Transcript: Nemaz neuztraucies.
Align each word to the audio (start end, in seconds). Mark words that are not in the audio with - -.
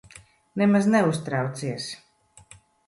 Nemaz 0.61 0.89
neuztraucies. 0.95 1.91